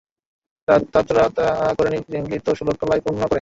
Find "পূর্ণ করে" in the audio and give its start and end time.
3.05-3.29